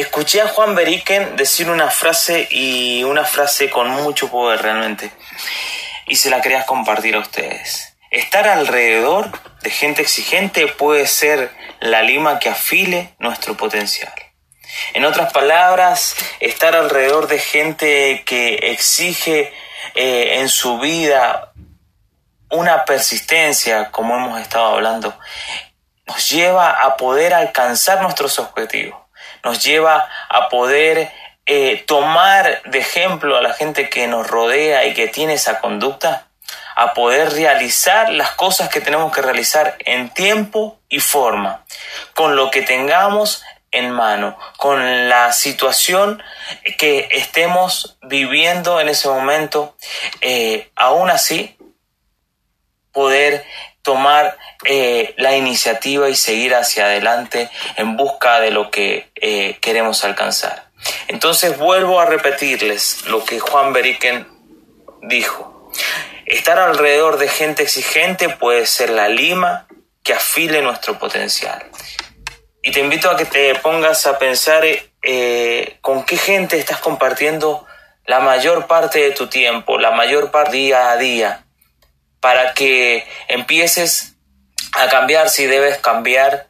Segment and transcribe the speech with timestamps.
[0.00, 5.10] escuché a Juan Beriken decir una frase y una frase con mucho poder realmente.
[6.06, 7.96] Y se la quería compartir a ustedes.
[8.10, 9.30] Estar alrededor
[9.60, 11.50] de gente exigente puede ser
[11.80, 14.12] la lima que afile nuestro potencial.
[14.94, 19.52] En otras palabras, estar alrededor de gente que exige
[19.94, 21.52] eh, en su vida
[22.50, 25.18] una persistencia, como hemos estado hablando,
[26.06, 28.98] nos lleva a poder alcanzar nuestros objetivos,
[29.44, 31.10] nos lleva a poder
[31.46, 36.28] eh, tomar de ejemplo a la gente que nos rodea y que tiene esa conducta,
[36.76, 41.64] a poder realizar las cosas que tenemos que realizar en tiempo y forma,
[42.14, 46.22] con lo que tengamos en mano, con la situación
[46.78, 49.76] que estemos viviendo en ese momento,
[50.20, 51.56] eh, aún así
[52.92, 53.44] poder
[53.82, 60.04] tomar eh, la iniciativa y seguir hacia adelante en busca de lo que eh, queremos
[60.04, 60.70] alcanzar.
[61.08, 64.26] Entonces vuelvo a repetirles lo que Juan Beriken
[65.02, 65.70] dijo.
[66.26, 69.66] Estar alrededor de gente exigente puede ser la lima
[70.02, 71.64] que afile nuestro potencial.
[72.62, 74.64] Y te invito a que te pongas a pensar
[75.02, 77.64] eh, con qué gente estás compartiendo
[78.04, 81.44] la mayor parte de tu tiempo, la mayor parte día a día
[82.20, 84.17] para que empieces
[84.78, 86.48] a cambiar si debes cambiar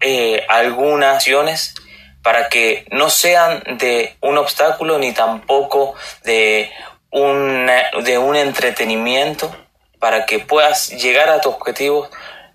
[0.00, 1.74] eh, algunas acciones
[2.22, 5.94] para que no sean de un obstáculo ni tampoco
[6.24, 6.70] de
[7.10, 7.70] un,
[8.02, 9.54] de un entretenimiento
[9.98, 12.10] para que puedas llegar a tus objetivos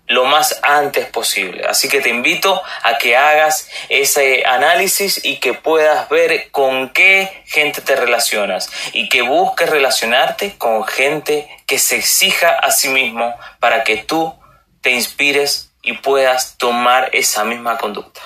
[0.06, 1.64] lo más antes posible.
[1.66, 7.42] Así que te invito a que hagas ese análisis y que puedas ver con qué
[7.46, 13.34] gente te relacionas y que busques relacionarte con gente que se exija a sí mismo
[13.60, 14.34] para que tú
[14.84, 18.20] te inspires y puedas tomar esa misma conducta.